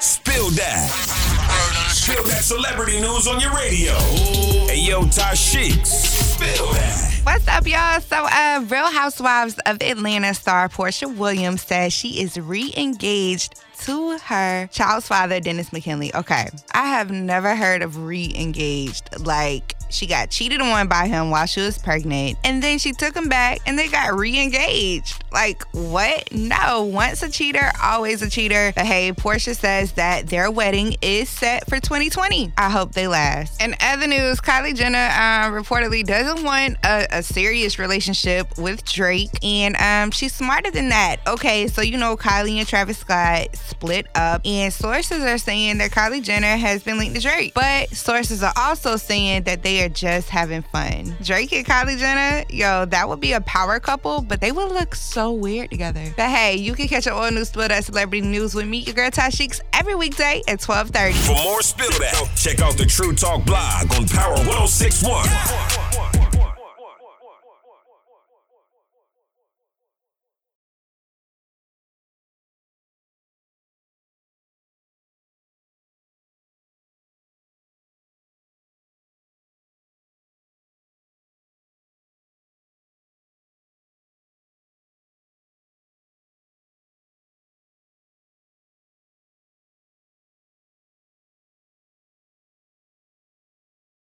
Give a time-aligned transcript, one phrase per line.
[0.00, 0.88] Spill that.
[1.90, 3.92] Spill that celebrity news on your radio.
[4.66, 5.86] Hey, yo, Tashiks.
[5.86, 7.20] Spill that.
[7.24, 8.00] What's up, y'all?
[8.00, 14.68] So, uh, Real Housewives of Atlanta star Porsha Williams says she is re-engaged to her
[14.68, 16.14] child's father, Dennis McKinley.
[16.14, 19.22] Okay, I have never heard of re-engaged.
[19.26, 23.14] Like, she got cheated on by him while she was pregnant, and then she took
[23.14, 25.22] him back and they got re-engaged.
[25.32, 26.32] Like, what?
[26.32, 28.72] No, once a cheater, always a cheater.
[28.74, 32.52] But hey, Porsha says that their wedding is set for 2020.
[32.56, 33.62] I hope they last.
[33.62, 39.30] In other news, Kylie Jenner uh, reportedly doesn't want a, a serious relationship with Drake,
[39.42, 41.18] and um, she's smarter than that.
[41.26, 45.90] Okay, so you know Kylie and Travis Scott split up, and sources are saying that
[45.90, 49.88] Kylie Jenner has been linked to Drake, but sources are also saying that they are
[49.88, 51.16] just having fun.
[51.22, 54.94] Drake and Kylie Jenner, yo, that would be a power couple, but they would look
[54.94, 56.12] so weird together.
[56.16, 58.94] But hey, you can catch your all news spill that celebrity news with me, your
[58.94, 61.12] girl Tashiks, every weekday at 12:30.
[61.26, 66.19] For more Spill That, check out the True Talk blog on Power 1061.